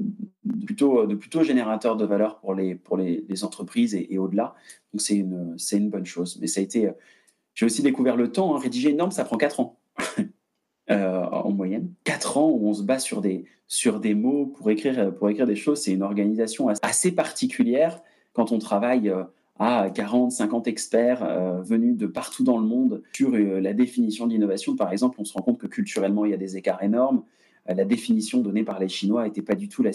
plutôt, 0.66 1.06
de 1.06 1.16
plutôt 1.16 1.44
générateur 1.44 1.96
de 1.96 2.06
valeur 2.06 2.40
pour 2.40 2.54
les, 2.54 2.76
pour 2.76 2.98
les, 2.98 3.44
entreprises 3.44 3.96
et, 3.96 4.18
au-delà. 4.18 4.56
Donc 4.94 5.02
c'est 5.02 5.16
une, 5.16 5.56
c'est 5.58 5.78
une 5.78 5.90
bonne 5.90 6.06
chose. 6.06 6.38
Mais 6.42 6.48
ça 6.48 6.62
a 6.62 6.64
été. 6.64 6.90
J'ai 7.54 7.66
aussi 7.66 7.82
découvert 7.82 8.16
le 8.16 8.32
temps. 8.32 8.56
Hein. 8.56 8.60
Rédiger 8.60 8.92
une 8.92 8.98
norme, 8.98 9.12
ça 9.12 9.26
prend 9.26 9.38
4 9.38 9.60
ans. 9.60 9.80
Euh, 10.90 11.22
en 11.26 11.52
moyenne. 11.52 11.92
4 12.06 12.38
ans 12.38 12.50
où 12.50 12.70
on 12.70 12.74
se 12.74 12.82
bat 12.82 12.98
sur 12.98 13.20
des, 13.20 13.44
sur 13.68 14.00
des 14.00 14.14
mots 14.14 14.46
pour 14.46 14.72
écrire, 14.72 15.14
pour 15.14 15.30
écrire 15.30 15.46
des 15.46 15.58
choses. 15.58 15.82
C'est 15.82 15.92
une 15.92 16.02
organisation 16.02 16.70
assez 16.70 17.12
particulière 17.12 18.02
quand 18.32 18.54
on 18.54 18.58
travaille 18.58 19.10
euh, 19.10 19.26
à 19.60 19.90
40, 19.94 20.32
50 20.32 20.66
experts 20.68 21.24
euh, 21.24 21.62
venus 21.62 21.98
de 21.98 22.08
partout 22.08 22.46
dans 22.46 22.58
le 22.58 22.66
monde 22.66 23.04
sur 23.12 23.32
la 23.32 23.74
définition 23.74 24.28
de 24.28 24.32
l'innovation. 24.32 24.78
Par 24.78 24.94
exemple, 24.94 25.18
on 25.20 25.26
se 25.26 25.34
rend 25.34 25.42
compte 25.42 25.58
que 25.58 25.68
culturellement, 25.68 26.24
il 26.24 26.32
y 26.32 26.34
a 26.34 26.38
des 26.38 26.56
écarts 26.56 26.82
énormes. 26.82 27.24
Euh, 27.70 27.74
la 27.74 27.86
définition 27.86 28.40
donnée 28.40 28.64
par 28.64 28.80
les 28.80 28.88
Chinois 28.88 29.24
n'était 29.24 29.42
pas 29.42 29.56
du 29.56 29.70
tout 29.70 29.84
la, 29.84 29.92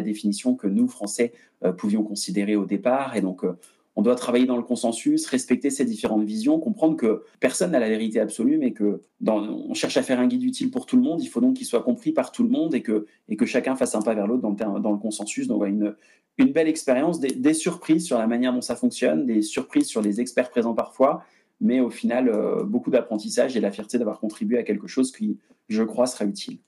définition 0.00 0.54
que 0.54 0.66
nous, 0.66 0.88
Français, 0.88 1.32
euh, 1.64 1.72
pouvions 1.72 2.02
considérer 2.02 2.56
au 2.56 2.64
départ. 2.64 3.16
Et 3.16 3.20
donc, 3.20 3.44
euh, 3.44 3.56
on 3.96 4.02
doit 4.02 4.16
travailler 4.16 4.46
dans 4.46 4.56
le 4.56 4.64
consensus, 4.64 5.26
respecter 5.26 5.70
ces 5.70 5.84
différentes 5.84 6.24
visions, 6.24 6.58
comprendre 6.58 6.96
que 6.96 7.22
personne 7.38 7.70
n'a 7.70 7.78
la 7.78 7.88
vérité 7.88 8.18
absolue, 8.18 8.58
mais 8.58 8.72
que 8.72 9.02
on 9.26 9.72
cherche 9.72 9.96
à 9.96 10.02
faire 10.02 10.18
un 10.18 10.26
guide 10.26 10.42
utile 10.42 10.70
pour 10.70 10.84
tout 10.84 10.96
le 10.96 11.02
monde. 11.02 11.22
Il 11.22 11.28
faut 11.28 11.40
donc 11.40 11.56
qu'il 11.56 11.66
soit 11.66 11.82
compris 11.82 12.10
par 12.10 12.32
tout 12.32 12.42
le 12.42 12.48
monde 12.48 12.74
et 12.74 12.82
que, 12.82 13.06
chacun 13.46 13.76
fasse 13.76 13.94
un 13.94 14.02
pas 14.02 14.14
vers 14.14 14.26
l'autre 14.26 14.42
dans, 14.42 14.90
le 14.90 14.98
consensus. 14.98 15.46
Donc, 15.46 15.64
une, 15.64 15.94
une 16.38 16.52
belle 16.52 16.66
expérience, 16.66 17.20
des, 17.20 17.54
surprises 17.54 18.04
sur 18.04 18.18
la 18.18 18.26
manière 18.26 18.52
dont 18.52 18.60
ça 18.60 18.74
fonctionne, 18.74 19.26
des 19.26 19.42
surprises 19.42 19.86
sur 19.86 20.02
les 20.02 20.20
experts 20.20 20.50
présents 20.50 20.74
parfois, 20.74 21.22
mais 21.60 21.78
au 21.78 21.90
final, 21.90 22.32
beaucoup 22.66 22.90
d'apprentissage 22.90 23.56
et 23.56 23.60
la 23.60 23.70
fierté 23.70 23.96
d'avoir 23.96 24.18
contribué 24.18 24.58
à 24.58 24.64
quelque 24.64 24.88
chose 24.88 25.12
qui, 25.12 25.38
je 25.68 25.84
crois, 25.84 26.06
sera 26.06 26.24
utile. 26.24 26.58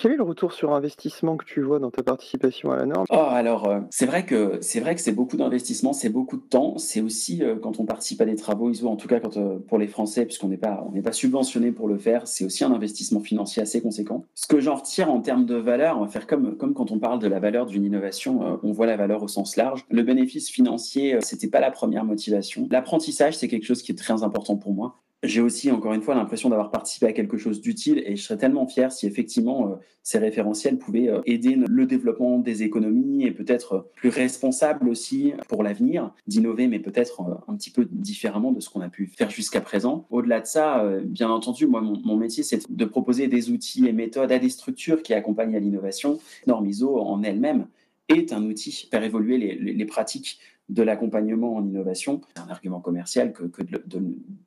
Quel 0.00 0.12
est 0.12 0.16
le 0.16 0.22
retour 0.22 0.54
sur 0.54 0.72
investissement 0.72 1.36
que 1.36 1.44
tu 1.44 1.60
vois 1.60 1.78
dans 1.78 1.90
ta 1.90 2.02
participation 2.02 2.70
à 2.70 2.76
la 2.76 2.86
norme? 2.86 3.04
Oh, 3.10 3.16
alors 3.16 3.68
euh, 3.68 3.80
c'est 3.90 4.06
vrai 4.06 4.24
que 4.24 4.56
c'est 4.62 4.80
vrai 4.80 4.94
que 4.94 5.00
c'est 5.02 5.12
beaucoup 5.12 5.36
d'investissement, 5.36 5.92
c'est 5.92 6.08
beaucoup 6.08 6.38
de 6.38 6.42
temps. 6.42 6.78
C'est 6.78 7.02
aussi 7.02 7.44
euh, 7.44 7.56
quand 7.56 7.80
on 7.80 7.84
participe 7.84 8.18
à 8.22 8.24
des 8.24 8.34
travaux 8.34 8.70
ISO, 8.70 8.88
en 8.88 8.96
tout 8.96 9.08
cas 9.08 9.20
quand, 9.20 9.36
euh, 9.36 9.58
pour 9.58 9.76
les 9.76 9.88
Français, 9.88 10.24
puisqu'on 10.24 10.48
n'est 10.48 10.56
pas 10.56 10.86
on 10.88 10.92
n'est 10.92 11.02
pas 11.02 11.12
subventionné 11.12 11.70
pour 11.70 11.86
le 11.86 11.98
faire, 11.98 12.26
c'est 12.26 12.46
aussi 12.46 12.64
un 12.64 12.72
investissement 12.72 13.20
financier 13.20 13.60
assez 13.60 13.82
conséquent. 13.82 14.24
Ce 14.34 14.46
que 14.46 14.58
j'en 14.58 14.76
retire 14.76 15.10
en 15.10 15.20
termes 15.20 15.44
de 15.44 15.56
valeur, 15.56 15.98
on 15.98 16.06
va 16.06 16.08
faire 16.08 16.26
comme 16.26 16.56
comme 16.56 16.72
quand 16.72 16.90
on 16.92 16.98
parle 16.98 17.18
de 17.18 17.28
la 17.28 17.38
valeur 17.38 17.66
d'une 17.66 17.84
innovation, 17.84 18.58
on 18.62 18.72
voit 18.72 18.86
la 18.86 18.96
valeur 18.96 19.22
au 19.22 19.28
sens 19.28 19.56
large. 19.56 19.84
Le 19.90 20.02
bénéfice 20.02 20.48
financier, 20.48 21.18
c'était 21.20 21.50
pas 21.50 21.60
la 21.60 21.70
première 21.70 22.06
motivation. 22.06 22.66
L'apprentissage, 22.70 23.36
c'est 23.36 23.48
quelque 23.48 23.66
chose 23.66 23.82
qui 23.82 23.92
est 23.92 23.96
très 23.96 24.22
important 24.22 24.56
pour 24.56 24.72
moi 24.72 24.96
j'ai 25.22 25.42
aussi, 25.42 25.70
encore 25.70 25.92
une 25.92 26.00
fois, 26.00 26.14
l'impression 26.14 26.48
d'avoir 26.48 26.70
participé 26.70 27.06
à 27.06 27.12
quelque 27.12 27.36
chose 27.36 27.60
d'utile 27.60 28.02
et 28.06 28.16
je 28.16 28.22
serais 28.22 28.38
tellement 28.38 28.66
fier 28.66 28.90
si 28.90 29.06
effectivement 29.06 29.70
euh, 29.70 29.74
ces 30.02 30.18
référentiels 30.18 30.78
pouvaient 30.78 31.08
euh, 31.08 31.20
aider 31.26 31.56
le 31.56 31.86
développement 31.86 32.38
des 32.38 32.62
économies 32.62 33.24
et 33.24 33.30
peut-être 33.30 33.72
euh, 33.74 33.80
plus 33.94 34.08
responsable 34.08 34.88
aussi 34.88 35.34
pour 35.48 35.62
l'avenir 35.62 36.14
d'innover, 36.26 36.68
mais 36.68 36.78
peut-être 36.78 37.22
un 37.48 37.54
petit 37.56 37.70
peu 37.70 37.86
différemment 37.90 38.52
de 38.52 38.60
ce 38.60 38.70
qu'on 38.70 38.80
a 38.80 38.88
pu 38.88 39.06
faire 39.06 39.28
jusqu'à 39.30 39.60
présent. 39.60 40.06
Au-delà 40.08 40.40
de 40.40 40.46
ça, 40.46 40.86
bien 41.04 41.28
entendu, 41.28 41.66
moi, 41.66 41.82
mon, 41.82 42.16
métier, 42.16 42.42
c'est 42.42 42.70
de 42.70 42.84
proposer 42.84 43.28
des 43.28 43.50
outils 43.50 43.86
et 43.86 43.92
méthodes 43.92 44.32
à 44.32 44.38
des 44.38 44.48
structures 44.48 45.02
qui 45.02 45.12
accompagnent 45.12 45.56
à 45.56 45.60
l'innovation. 45.60 46.18
Normiso 46.46 46.98
en 46.98 47.22
elle-même 47.22 47.66
est 48.08 48.32
un 48.32 48.44
outil 48.44 48.70
pour 48.82 48.90
faire 48.90 49.04
évoluer 49.04 49.38
les, 49.38 49.54
les 49.54 49.84
pratiques 49.84 50.40
de 50.70 50.82
l'accompagnement 50.82 51.56
en 51.56 51.64
innovation. 51.64 52.20
C'est 52.34 52.42
un 52.42 52.48
argument 52.48 52.80
commercial 52.80 53.32
que, 53.32 53.44
de, 53.62 54.00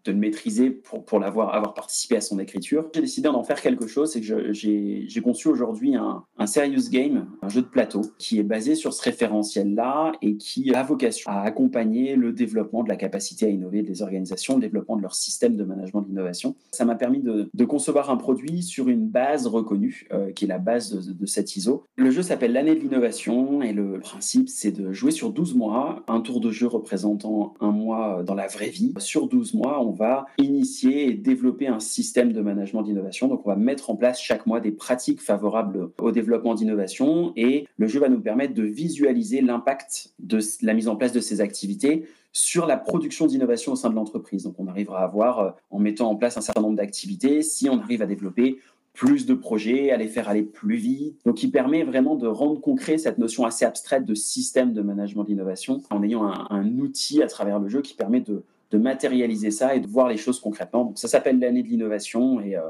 le 0.07 0.13
maîtriser 0.13 0.69
pour, 0.69 1.05
pour 1.05 1.19
l'avoir 1.19 1.53
avoir 1.53 1.73
participé 1.73 2.15
à 2.15 2.21
son 2.21 2.39
écriture. 2.39 2.89
J'ai 2.93 3.01
décidé 3.01 3.29
d'en 3.29 3.43
faire 3.43 3.61
quelque 3.61 3.87
chose, 3.87 4.11
c'est 4.11 4.21
que 4.21 4.53
j'ai 4.53 5.21
conçu 5.21 5.47
aujourd'hui 5.47 5.95
un, 5.95 6.23
un, 6.37 6.47
serious 6.47 6.89
game, 6.89 7.27
un 7.41 7.49
jeu 7.49 7.61
de 7.61 7.67
plateau, 7.67 8.01
qui 8.17 8.39
est 8.39 8.43
basé 8.43 8.75
sur 8.75 8.93
ce 8.93 9.01
référentiel-là 9.03 10.13
et 10.21 10.37
qui 10.37 10.73
a 10.73 10.83
vocation 10.83 11.31
à 11.31 11.41
accompagner 11.41 12.15
le 12.15 12.31
développement 12.31 12.83
de 12.83 12.89
la 12.89 12.95
capacité 12.95 13.45
à 13.45 13.49
innover 13.49 13.83
des 13.83 14.01
organisations, 14.01 14.55
le 14.55 14.61
développement 14.61 14.95
de 14.95 15.01
leur 15.01 15.15
système 15.15 15.55
de 15.55 15.63
management 15.63 16.01
d'innovation. 16.01 16.55
Ça 16.71 16.85
m'a 16.85 16.95
permis 16.95 17.19
de, 17.19 17.49
de, 17.53 17.65
concevoir 17.65 18.09
un 18.09 18.17
produit 18.17 18.61
sur 18.61 18.87
une 18.89 19.07
base 19.07 19.47
reconnue, 19.47 20.07
euh, 20.13 20.31
qui 20.31 20.45
est 20.45 20.47
la 20.47 20.59
base 20.59 20.91
de, 20.91 21.13
de 21.13 21.25
cet 21.25 21.55
ISO. 21.55 21.83
Le 21.95 22.11
jeu 22.11 22.21
s'appelle 22.21 22.53
l'année 22.53 22.75
de 22.75 22.79
l'innovation 22.79 23.61
et 23.61 23.73
le 23.73 23.99
principe, 23.99 24.49
c'est 24.49 24.71
de 24.71 24.91
jouer 24.93 25.11
sur 25.11 25.31
12 25.31 25.55
mois 25.55 26.03
un 26.13 26.21
tour 26.21 26.39
de 26.39 26.51
jeu 26.51 26.67
représentant 26.67 27.55
un 27.59 27.71
mois 27.71 28.23
dans 28.23 28.35
la 28.35 28.47
vraie 28.47 28.69
vie. 28.69 28.93
Sur 28.99 29.27
12 29.27 29.53
mois, 29.55 29.81
on 29.81 29.91
va 29.91 30.27
initier 30.37 31.09
et 31.09 31.13
développer 31.13 31.67
un 31.67 31.79
système 31.79 32.33
de 32.33 32.41
management 32.41 32.83
d'innovation. 32.83 33.27
Donc, 33.27 33.45
on 33.45 33.49
va 33.49 33.55
mettre 33.55 33.89
en 33.89 33.95
place 33.95 34.21
chaque 34.21 34.45
mois 34.45 34.59
des 34.59 34.71
pratiques 34.71 35.21
favorables 35.21 35.89
au 35.99 36.11
développement 36.11 36.55
d'innovation 36.55 37.33
et 37.35 37.67
le 37.77 37.87
jeu 37.87 37.99
va 37.99 38.09
nous 38.09 38.21
permettre 38.21 38.53
de 38.53 38.63
visualiser 38.63 39.41
l'impact 39.41 40.13
de 40.19 40.39
la 40.61 40.73
mise 40.73 40.87
en 40.87 40.95
place 40.95 41.11
de 41.13 41.19
ces 41.19 41.41
activités 41.41 42.05
sur 42.31 42.65
la 42.65 42.77
production 42.77 43.27
d'innovation 43.27 43.73
au 43.73 43.75
sein 43.75 43.89
de 43.89 43.95
l'entreprise. 43.95 44.43
Donc, 44.43 44.55
on 44.57 44.67
arrivera 44.67 45.03
à 45.03 45.07
voir, 45.07 45.39
euh, 45.39 45.51
en 45.69 45.79
mettant 45.79 46.09
en 46.09 46.15
place 46.15 46.35
un 46.35 46.41
certain 46.41 46.61
nombre 46.61 46.77
d'activités, 46.77 47.43
si 47.43 47.69
on 47.69 47.79
arrive 47.79 48.01
à 48.01 48.07
développer 48.07 48.57
plus 48.93 49.25
de 49.25 49.33
projets, 49.33 49.91
à 49.91 49.97
les 49.97 50.07
faire 50.07 50.29
aller 50.29 50.43
plus 50.43 50.75
vite. 50.75 51.19
Donc, 51.25 51.41
il 51.43 51.51
permet 51.51 51.83
vraiment 51.83 52.15
de 52.15 52.27
rendre 52.27 52.61
concret 52.61 52.99
cette 52.99 53.17
notion 53.17 53.43
assez 53.43 53.65
abstraite 53.65 54.05
de 54.05 54.13
système 54.13 54.71
de 54.71 54.81
management 54.81 55.23
d'innovation 55.23 55.81
en 55.89 56.03
ayant 56.03 56.23
un, 56.23 56.77
outil 56.77 57.21
à 57.23 57.27
travers 57.27 57.59
le 57.59 57.67
jeu 57.69 57.81
qui 57.81 57.95
permet 57.95 58.21
de, 58.21 58.43
matérialiser 58.75 59.51
ça 59.51 59.75
et 59.75 59.79
de 59.79 59.85
voir 59.85 60.07
les 60.07 60.17
choses 60.17 60.39
concrètement. 60.39 60.85
Donc, 60.85 60.97
ça 60.97 61.07
s'appelle 61.07 61.37
l'année 61.37 61.61
de 61.61 61.67
l'innovation 61.67 62.41
et 62.41 62.55
euh, 62.55 62.61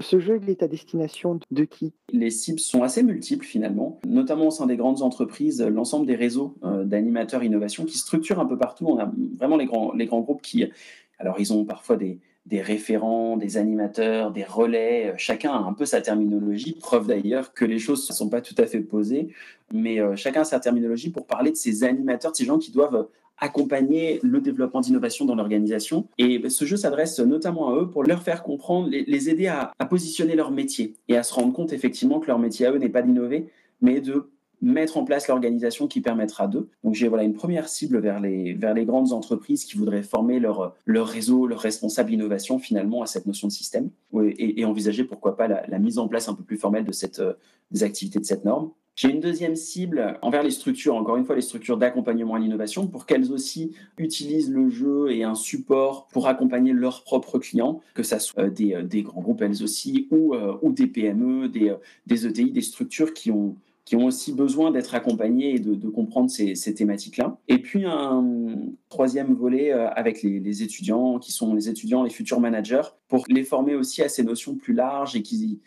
ce 0.00 0.18
jeu, 0.18 0.40
il 0.42 0.48
est 0.48 0.62
à 0.62 0.68
destination 0.68 1.38
de 1.50 1.64
qui? 1.64 1.92
Les 2.10 2.30
cibles 2.30 2.58
sont 2.58 2.82
assez 2.82 3.02
multiples 3.02 3.44
finalement, 3.44 4.00
notamment 4.06 4.46
au 4.46 4.50
sein 4.50 4.64
des 4.64 4.78
grandes 4.78 5.02
entreprises, 5.02 5.60
l'ensemble 5.60 6.06
des 6.06 6.14
réseaux 6.14 6.54
euh, 6.64 6.84
d'animateurs 6.84 7.44
innovation 7.44 7.84
qui 7.84 7.98
structurent 7.98 8.40
un 8.40 8.46
peu 8.46 8.56
partout. 8.56 8.86
On 8.86 8.98
a 8.98 9.12
vraiment 9.36 9.58
les 9.58 9.66
grands, 9.66 9.92
les 9.92 10.06
grands 10.06 10.22
groupes 10.22 10.40
qui, 10.40 10.64
alors 11.18 11.38
ils 11.38 11.52
ont 11.52 11.66
parfois 11.66 11.98
des, 11.98 12.18
des 12.50 12.60
référents, 12.60 13.36
des 13.36 13.56
animateurs, 13.56 14.32
des 14.32 14.42
relais. 14.42 15.14
Chacun 15.16 15.52
a 15.52 15.58
un 15.58 15.72
peu 15.72 15.86
sa 15.86 16.00
terminologie. 16.00 16.76
Preuve 16.80 17.06
d'ailleurs 17.06 17.54
que 17.54 17.64
les 17.64 17.78
choses 17.78 18.08
ne 18.10 18.14
sont 18.14 18.28
pas 18.28 18.40
tout 18.40 18.56
à 18.58 18.66
fait 18.66 18.80
posées, 18.80 19.28
mais 19.72 20.00
euh, 20.00 20.16
chacun 20.16 20.40
a 20.40 20.44
sa 20.44 20.58
terminologie 20.58 21.10
pour 21.10 21.26
parler 21.26 21.52
de 21.52 21.56
ces 21.56 21.84
animateurs, 21.84 22.32
de 22.32 22.36
ces 22.36 22.44
gens 22.44 22.58
qui 22.58 22.72
doivent 22.72 23.06
accompagner 23.38 24.20
le 24.22 24.40
développement 24.40 24.80
d'innovation 24.80 25.24
dans 25.24 25.34
l'organisation. 25.34 26.06
Et 26.18 26.46
ce 26.50 26.64
jeu 26.64 26.76
s'adresse 26.76 27.18
notamment 27.20 27.70
à 27.70 27.76
eux 27.80 27.88
pour 27.88 28.04
leur 28.04 28.22
faire 28.22 28.42
comprendre, 28.42 28.90
les, 28.90 29.30
aider 29.30 29.46
à, 29.46 29.72
positionner 29.88 30.34
leur 30.34 30.50
métier 30.50 30.94
et 31.08 31.16
à 31.16 31.22
se 31.22 31.32
rendre 31.32 31.52
compte 31.52 31.72
effectivement 31.72 32.20
que 32.20 32.26
leur 32.26 32.38
métier 32.38 32.66
à 32.66 32.72
eux 32.72 32.78
n'est 32.78 32.90
pas 32.90 33.00
d'innover, 33.00 33.46
mais 33.80 34.00
de 34.00 34.30
mettre 34.62 34.96
en 34.96 35.04
place 35.04 35.28
l'organisation 35.28 35.86
qui 35.86 36.00
permettra 36.00 36.46
d'eux. 36.46 36.68
Donc 36.84 36.94
j'ai 36.94 37.08
voilà 37.08 37.24
une 37.24 37.34
première 37.34 37.68
cible 37.68 37.98
vers 37.98 38.20
les, 38.20 38.54
vers 38.54 38.74
les 38.74 38.84
grandes 38.84 39.12
entreprises 39.12 39.64
qui 39.64 39.78
voudraient 39.78 40.02
former 40.02 40.40
leur, 40.40 40.74
leur 40.84 41.06
réseau, 41.06 41.46
leur 41.46 41.60
responsable 41.60 42.12
innovation 42.12 42.58
finalement 42.58 43.02
à 43.02 43.06
cette 43.06 43.26
notion 43.26 43.48
de 43.48 43.52
système 43.52 43.90
et, 44.36 44.64
envisager 44.64 45.04
pourquoi 45.04 45.36
pas 45.36 45.48
la, 45.48 45.78
mise 45.78 45.98
en 45.98 46.08
place 46.08 46.28
un 46.28 46.34
peu 46.34 46.42
plus 46.42 46.58
formelle 46.58 46.84
de 46.84 46.92
cette, 46.92 47.22
des 47.70 47.82
activités 47.82 48.18
de 48.18 48.24
cette 48.24 48.44
norme. 48.44 48.70
J'ai 48.96 49.08
une 49.08 49.20
deuxième 49.20 49.56
cible 49.56 50.18
envers 50.20 50.42
les 50.42 50.50
structures, 50.50 50.94
encore 50.94 51.16
une 51.16 51.24
fois 51.24 51.34
les 51.34 51.40
structures 51.40 51.78
d'accompagnement 51.78 52.34
à 52.34 52.38
l'innovation, 52.38 52.86
pour 52.86 53.06
qu'elles 53.06 53.32
aussi 53.32 53.72
utilisent 53.96 54.50
le 54.50 54.68
jeu 54.68 55.10
et 55.10 55.24
un 55.24 55.34
support 55.34 56.06
pour 56.08 56.28
accompagner 56.28 56.74
leurs 56.74 57.02
propres 57.02 57.38
clients, 57.38 57.80
que 57.94 58.02
ce 58.02 58.18
soit 58.18 58.42
euh, 58.42 58.50
des, 58.50 58.74
euh, 58.74 58.82
des, 58.82 59.02
grands 59.02 59.22
groupes 59.22 59.40
elles 59.40 59.62
aussi, 59.62 60.06
ou, 60.10 60.34
euh, 60.34 60.58
ou 60.60 60.72
des 60.72 60.86
PME, 60.86 61.48
des, 61.48 61.74
des, 62.06 62.26
ETI, 62.26 62.50
des 62.50 62.60
structures 62.60 63.14
qui 63.14 63.30
ont, 63.30 63.56
qui 63.84 63.96
ont 63.96 64.04
aussi 64.06 64.32
besoin 64.32 64.70
d'être 64.70 64.94
accompagnées 64.94 65.56
et 65.56 65.58
de, 65.58 65.88
comprendre 65.88 66.30
ces, 66.30 66.74
thématiques-là. 66.74 67.38
Et 67.48 67.58
puis 67.58 67.84
un 67.86 68.56
troisième 68.88 69.34
volet 69.34 69.72
avec 69.72 70.22
les, 70.22 70.62
étudiants, 70.62 71.18
qui 71.18 71.32
sont 71.32 71.54
les 71.54 71.68
étudiants, 71.68 72.02
les 72.02 72.10
futurs 72.10 72.40
managers, 72.40 72.82
pour 73.08 73.24
les 73.28 73.42
former 73.42 73.74
aussi 73.74 74.02
à 74.02 74.08
ces 74.08 74.22
notions 74.22 74.54
plus 74.54 74.74
larges 74.74 75.16
et 75.16 75.22
qui 75.22 75.60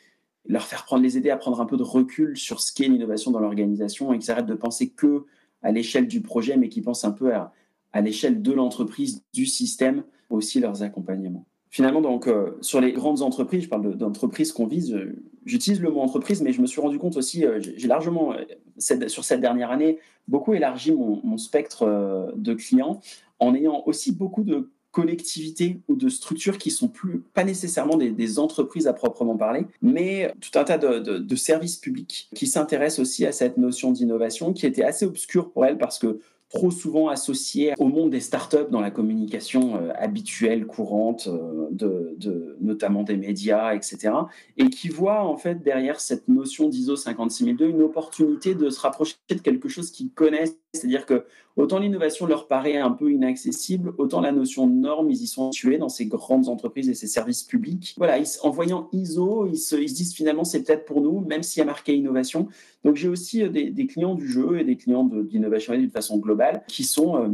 leur 0.46 0.64
faire 0.64 0.86
prendre, 0.86 1.04
les 1.04 1.18
aider 1.18 1.30
à 1.30 1.38
prendre 1.38 1.60
un 1.60 1.66
peu 1.66 1.78
de 1.78 1.84
recul 1.84 2.38
sur 2.38 2.62
ce 2.62 2.74
qu'est 2.74 2.88
l'innovation 2.88 3.32
dans 3.32 3.40
l'organisation 3.40 4.14
et 4.14 4.20
qu'ils 4.20 4.32
arrêtent 4.32 4.46
de 4.46 4.56
penser 4.56 4.90
que 4.90 5.26
à 5.62 5.72
l'échelle 5.72 6.08
du 6.08 6.22
projet, 6.22 6.58
mais 6.58 6.70
qu'ils 6.70 6.84
pensent 6.84 7.06
un 7.06 7.12
peu 7.12 7.32
à 7.34 8.02
l'échelle 8.02 8.42
de 8.42 8.52
l'entreprise, 8.52 9.24
du 9.34 9.46
système, 9.46 10.04
aussi 10.30 10.60
leurs 10.60 10.84
accompagnements. 10.84 11.46
Finalement, 11.74 12.02
donc, 12.02 12.28
euh, 12.28 12.52
sur 12.62 12.80
les 12.80 12.92
grandes 12.92 13.24
entreprises, 13.24 13.64
je 13.64 13.68
parle 13.68 13.98
d'entreprises 13.98 14.52
qu'on 14.52 14.68
vise, 14.68 14.94
euh, 14.94 15.16
j'utilise 15.44 15.82
le 15.82 15.90
mot 15.90 16.02
entreprise, 16.02 16.44
mais 16.44 16.54
je 16.54 16.62
me 16.62 16.68
suis 16.68 16.80
rendu 16.80 17.00
compte 17.00 17.18
aussi, 17.18 17.48
euh, 17.48 17.60
j'ai 17.60 17.88
largement, 17.88 18.36
sur 18.78 19.24
cette 19.24 19.42
dernière 19.42 19.72
année, 19.72 19.98
beaucoup 20.28 20.54
élargi 20.54 20.92
mon, 20.92 21.38
spectre 21.40 22.32
de 22.36 22.54
clients 22.54 23.02
en 23.40 23.56
ayant 23.56 23.82
aussi 23.88 24.12
beaucoup 24.12 24.44
de 24.44 24.70
collectivités 24.92 25.82
ou 25.88 25.96
de 25.96 26.10
structures 26.10 26.60
qui 26.60 26.70
sont 26.70 26.90
plus 26.90 27.22
pas 27.34 27.44
nécessairement 27.44 27.98
des, 27.98 28.38
entreprises 28.40 28.86
à 28.86 28.94
proprement 28.94 29.36
parler, 29.36 29.66
mais 29.82 30.32
tout 30.42 30.60
un 30.60 30.64
tas 30.66 30.78
de, 30.78 31.36
services 31.36 31.78
publics 31.78 32.30
qui 32.36 32.46
s'intéressent 32.46 33.00
aussi 33.00 33.26
à 33.26 33.32
cette 33.32 33.58
notion 33.58 33.92
d'innovation 33.92 34.54
qui 34.54 34.68
était 34.68 34.84
assez 34.84 35.06
obscure 35.06 35.52
pour 35.52 35.66
elles 35.66 35.80
parce 35.80 35.98
que 35.98 36.20
trop 36.54 36.70
souvent 36.70 37.10
associé 37.10 37.74
au 37.80 37.88
monde 37.88 38.12
des 38.12 38.20
startups 38.20 38.70
dans 38.70 38.80
la 38.80 38.92
communication 38.92 39.76
euh, 39.76 39.92
habituelle, 39.98 40.68
courante, 40.68 41.28
euh, 41.28 41.68
de, 41.72 42.56
notamment 42.62 43.02
des 43.02 43.18
médias, 43.18 43.74
etc. 43.74 44.14
Et 44.58 44.70
qui 44.70 44.88
voit 44.88 45.24
en 45.24 45.36
fait 45.36 45.64
derrière 45.64 46.00
cette 46.00 46.28
notion 46.28 46.70
d'ISO 46.70 46.96
56002 46.96 47.68
une 47.68 47.82
opportunité 47.82 48.54
de 48.54 48.70
se 48.70 48.80
rapprocher 48.80 49.16
de 49.30 49.36
quelque 49.36 49.68
chose 49.68 49.90
qu'ils 49.90 50.12
connaissent. 50.12 50.56
C'est-à-dire 50.74 51.06
que 51.06 51.26
autant 51.56 51.80
l'innovation 51.80 52.26
leur 52.26 52.48
paraît 52.48 52.78
un 52.78 52.92
peu 52.92 53.12
inaccessible, 53.12 53.94
autant 53.98 54.22
la 54.22 54.32
notion 54.32 54.68
de 54.68 54.74
normes, 54.74 55.10
ils 55.10 55.24
y 55.24 55.28
sont 55.28 55.50
tués 55.50 55.78
dans 55.78 55.90
ces 55.90 56.06
grandes 56.06 56.50
entreprises 56.50 56.90
et 56.90 56.96
ces 56.96 57.08
services 57.08 57.44
publics. 57.44 57.96
Voilà, 57.98 58.18
en 58.44 58.50
voyant 58.50 58.90
ISO, 58.92 59.48
ils 59.48 59.58
se, 59.58 59.76
disent 59.76 60.14
finalement 60.14 60.44
c'est 60.44 60.64
peut-être 60.64 60.86
pour 60.86 61.02
nous, 61.02 61.20
même 61.22 61.44
s'il 61.44 61.60
y 61.60 61.64
a 61.64 61.66
marqué 61.66 61.96
innovation. 61.96 62.48
Donc 62.84 62.96
j'ai 62.96 63.08
aussi 63.08 63.44
euh, 63.44 63.50
des, 63.50 63.88
clients 63.88 64.16
du 64.16 64.28
jeu 64.28 64.60
et 64.60 64.64
des 64.64 64.76
clients 64.76 65.06
d'innovation 65.06 65.74
d'une 65.74 65.90
façon 65.90 66.18
globale 66.18 66.43
qui 66.68 66.84
sont 66.84 67.18
euh, 67.18 67.28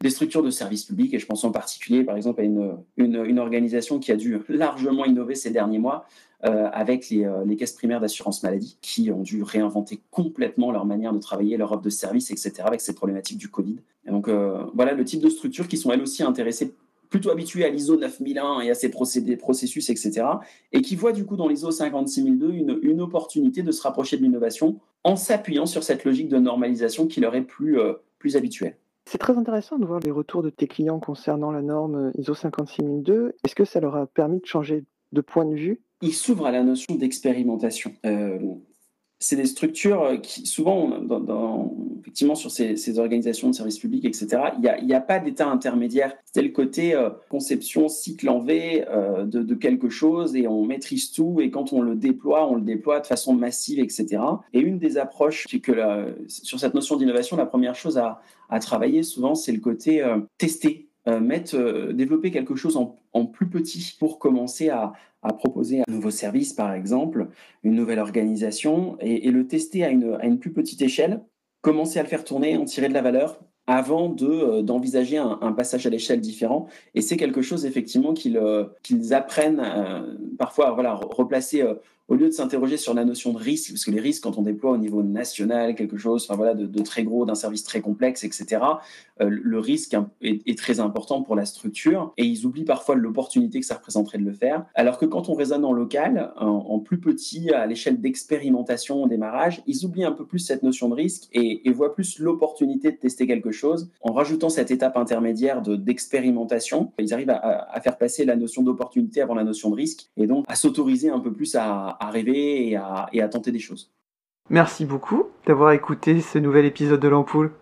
des 0.00 0.10
structures 0.10 0.42
de 0.42 0.50
services 0.50 0.84
publics, 0.84 1.14
et 1.14 1.18
je 1.18 1.26
pense 1.26 1.44
en 1.44 1.50
particulier, 1.50 2.04
par 2.04 2.16
exemple, 2.16 2.40
à 2.40 2.44
une, 2.44 3.38
organisation 3.38 3.98
qui 3.98 4.12
a 4.12 4.16
dû 4.16 4.38
largement 4.48 5.04
innover 5.04 5.34
ces 5.34 5.50
derniers 5.50 5.78
mois 5.78 6.06
euh, 6.44 6.68
avec 6.72 7.08
les, 7.08 7.24
euh, 7.24 7.44
les, 7.46 7.56
caisses 7.56 7.72
primaires 7.72 8.00
d'assurance 8.00 8.42
maladie, 8.42 8.76
qui 8.82 9.10
ont 9.10 9.22
dû 9.22 9.42
réinventer 9.42 10.00
complètement 10.10 10.70
leur 10.70 10.84
manière 10.84 11.12
de 11.12 11.18
travailler, 11.18 11.56
leur 11.56 11.72
offre 11.72 11.82
de 11.82 11.90
services, 11.90 12.30
etc., 12.30 12.52
avec 12.66 12.80
ces 12.80 12.94
problématiques 12.94 13.38
du 13.38 13.48
Covid. 13.48 13.76
Et 14.06 14.10
donc, 14.10 14.28
voilà 14.74 14.92
le 14.92 15.04
type 15.04 15.20
de 15.20 15.28
structures 15.28 15.66
qui 15.66 15.76
sont 15.76 15.90
elles 15.90 16.02
aussi 16.02 16.22
intéressées 16.22 16.74
plutôt 17.08 17.30
habitués 17.30 17.64
à 17.64 17.70
l'ISO 17.70 17.96
9001 17.96 18.60
et 18.60 18.70
à 18.70 18.74
ses 18.74 18.90
procédés, 18.90 19.36
processus, 19.36 19.90
etc., 19.90 20.26
et 20.72 20.82
qui 20.82 20.94
voient 20.94 21.12
du 21.12 21.24
coup 21.24 21.36
dans 21.36 21.48
l'ISO 21.48 21.70
56002 21.70 22.52
une, 22.52 22.78
une 22.82 23.00
opportunité 23.00 23.62
de 23.62 23.72
se 23.72 23.82
rapprocher 23.82 24.16
de 24.16 24.22
l'innovation 24.22 24.78
en 25.04 25.16
s'appuyant 25.16 25.66
sur 25.66 25.82
cette 25.82 26.04
logique 26.04 26.28
de 26.28 26.38
normalisation 26.38 27.06
qui 27.06 27.20
leur 27.20 27.34
est 27.34 27.42
plus, 27.42 27.78
plus 28.26 28.36
habituelle. 28.36 28.76
C'est 29.08 29.18
très 29.18 29.38
intéressant 29.38 29.78
de 29.78 29.86
voir 29.86 30.00
les 30.00 30.10
retours 30.10 30.42
de 30.42 30.50
tes 30.50 30.66
clients 30.66 30.98
concernant 30.98 31.52
la 31.52 31.62
norme 31.62 32.10
ISO 32.18 32.34
56002. 32.34 33.36
Est-ce 33.44 33.54
que 33.54 33.64
ça 33.64 33.78
leur 33.78 33.94
a 33.94 34.06
permis 34.06 34.40
de 34.40 34.46
changer 34.46 34.82
de 35.12 35.20
point 35.20 35.44
de 35.44 35.54
vue? 35.54 35.80
Ils 36.02 36.12
s'ouvrent 36.12 36.46
à 36.46 36.50
la 36.50 36.64
notion 36.64 36.96
d'expérimentation. 36.96 37.92
Euh, 38.04 38.40
c'est 39.18 39.36
des 39.36 39.46
structures 39.46 40.02
euh, 40.02 40.16
qui, 40.16 40.46
souvent, 40.46 40.98
dans, 41.00 41.74
effectivement, 42.00 42.34
sur 42.34 42.50
ces, 42.50 42.98
organisations 42.98 43.48
de 43.48 43.54
services 43.54 43.78
publics, 43.78 44.04
etc., 44.04 44.42
il 44.56 44.86
n'y 44.86 44.94
a, 44.94 45.00
pas 45.00 45.18
d'état 45.18 45.48
intermédiaire. 45.48 46.14
C'est 46.32 46.42
le 46.42 46.50
côté 46.50 46.94
euh, 46.94 47.10
conception, 47.30 47.88
cycle 47.88 48.28
en 48.28 48.40
V 48.40 48.84
euh, 48.88 49.24
de, 49.24 49.54
quelque 49.54 49.88
chose 49.88 50.36
et 50.36 50.46
on 50.46 50.64
maîtrise 50.64 51.12
tout. 51.12 51.40
Et 51.40 51.50
quand 51.50 51.72
on 51.72 51.80
le 51.80 51.94
déploie, 51.94 52.48
on 52.50 52.56
le 52.56 52.62
déploie 52.62 53.00
de 53.00 53.06
façon 53.06 53.34
massive, 53.34 53.78
etc. 53.80 54.18
Et 54.52 54.60
une 54.60 54.78
des 54.78 54.98
approches 54.98 55.46
qui 55.46 55.60
que 55.60 56.14
sur 56.28 56.60
cette 56.60 56.74
notion 56.74 56.96
d'innovation, 56.96 57.36
la 57.36 57.46
première 57.46 57.74
chose 57.74 57.98
à 57.98 58.60
travailler 58.60 59.02
souvent, 59.02 59.34
c'est 59.34 59.52
le 59.52 59.60
côté 59.60 60.04
tester 60.38 60.88
euh, 61.08 61.20
mettre, 61.20 61.56
euh, 61.56 61.92
développer 61.92 62.30
quelque 62.30 62.56
chose 62.56 62.76
en, 62.76 63.26
plus 63.26 63.48
petit 63.48 63.96
pour 63.98 64.18
commencer 64.18 64.70
à, 64.70 64.92
proposer 65.38 65.80
un 65.80 65.92
nouveau 65.92 66.10
service, 66.10 66.52
par 66.52 66.72
exemple, 66.72 67.28
une 67.64 67.74
nouvelle 67.74 67.98
organisation, 67.98 68.96
et, 69.00 69.30
le 69.30 69.46
tester 69.48 69.84
à 69.84 69.90
une, 69.90 70.38
plus 70.38 70.52
petite 70.52 70.82
échelle, 70.82 71.20
commencer 71.62 71.98
à 71.98 72.02
le 72.02 72.08
faire 72.08 72.22
tourner, 72.22 72.56
en 72.56 72.64
tirer 72.64 72.88
de 72.88 72.94
la 72.94 73.02
valeur 73.02 73.40
avant 73.66 74.08
de 74.08 74.28
euh, 74.28 74.62
d'envisager 74.62 75.16
un, 75.18 75.38
un, 75.42 75.52
passage 75.52 75.84
à 75.84 75.90
l'échelle 75.90 76.20
différent. 76.20 76.68
Et 76.94 77.00
c'est 77.00 77.16
quelque 77.16 77.42
chose 77.42 77.66
effectivement 77.66 78.14
qu'ils 78.14 78.40
qu'ils 78.84 79.14
apprennent 79.14 79.62
parfois, 80.38 80.70
voilà, 80.72 80.94
replacer 80.94 81.64
au 82.08 82.14
lieu 82.14 82.26
de 82.26 82.32
s'interroger 82.32 82.76
sur 82.76 82.94
la 82.94 83.04
notion 83.04 83.32
de 83.32 83.38
risque, 83.38 83.70
parce 83.70 83.84
que 83.84 83.90
les 83.90 84.00
risques, 84.00 84.22
quand 84.22 84.38
on 84.38 84.42
déploie 84.42 84.70
au 84.70 84.76
niveau 84.76 85.02
national 85.02 85.74
quelque 85.74 85.96
chose, 85.96 86.24
enfin 86.24 86.36
voilà, 86.36 86.54
de, 86.54 86.82
très 86.82 87.02
gros, 87.02 87.26
d'un 87.26 87.34
service 87.34 87.64
très 87.64 87.80
complexe, 87.80 88.22
etc., 88.24 88.62
euh, 89.20 89.28
le 89.30 89.58
risque 89.58 89.96
est, 90.20 90.58
très 90.58 90.80
important 90.80 91.22
pour 91.22 91.36
la 91.36 91.44
structure 91.44 92.12
et 92.16 92.24
ils 92.24 92.46
oublient 92.46 92.64
parfois 92.64 92.94
l'opportunité 92.94 93.60
que 93.60 93.66
ça 93.66 93.74
représenterait 93.74 94.18
de 94.18 94.24
le 94.24 94.32
faire. 94.32 94.64
Alors 94.74 94.98
que 94.98 95.04
quand 95.04 95.28
on 95.28 95.34
raisonne 95.34 95.64
en 95.64 95.72
local, 95.72 96.32
en, 96.36 96.78
plus 96.78 96.98
petit, 96.98 97.50
à 97.50 97.66
l'échelle 97.66 98.00
d'expérimentation 98.00 99.02
au 99.02 99.08
démarrage, 99.08 99.62
ils 99.66 99.84
oublient 99.84 100.04
un 100.04 100.12
peu 100.12 100.24
plus 100.24 100.38
cette 100.38 100.62
notion 100.62 100.88
de 100.88 100.94
risque 100.94 101.28
et, 101.32 101.62
voient 101.76 101.94
plus 101.94 102.18
l'opportunité 102.18 102.90
de 102.90 102.96
tester 102.96 103.26
quelque 103.26 103.50
chose. 103.50 103.90
En 104.00 104.14
rajoutant 104.14 104.48
cette 104.48 104.70
étape 104.70 104.96
intermédiaire 104.96 105.60
d'expérimentation, 105.60 106.92
ils 106.98 107.12
arrivent 107.12 107.28
à, 107.28 107.70
à 107.70 107.80
faire 107.82 107.98
passer 107.98 108.24
la 108.24 108.34
notion 108.34 108.62
d'opportunité 108.62 109.20
avant 109.20 109.34
la 109.34 109.44
notion 109.44 109.68
de 109.68 109.74
risque 109.74 110.08
et 110.16 110.26
donc 110.26 110.46
à 110.48 110.56
s'autoriser 110.56 111.10
un 111.10 111.20
peu 111.20 111.32
plus 111.34 111.54
à 112.00 112.10
rêver 112.10 112.68
et 112.68 112.76
à, 112.76 113.08
et 113.12 113.22
à 113.22 113.28
tenter 113.28 113.52
des 113.52 113.58
choses. 113.58 113.92
Merci 114.48 114.84
beaucoup 114.84 115.26
d'avoir 115.46 115.72
écouté 115.72 116.20
ce 116.20 116.38
nouvel 116.38 116.64
épisode 116.64 117.00
de 117.00 117.08
l'ampoule. 117.08 117.52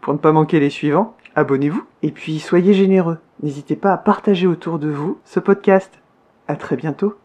Pour 0.00 0.14
ne 0.14 0.18
pas 0.18 0.32
manquer 0.32 0.58
les 0.58 0.70
suivants, 0.70 1.14
abonnez-vous 1.34 1.84
et 2.02 2.10
puis 2.10 2.40
soyez 2.40 2.72
généreux. 2.72 3.18
N'hésitez 3.42 3.76
pas 3.76 3.92
à 3.92 3.98
partager 3.98 4.46
autour 4.46 4.78
de 4.78 4.88
vous 4.88 5.18
ce 5.24 5.40
podcast. 5.40 6.00
À 6.48 6.56
très 6.56 6.76
bientôt. 6.76 7.19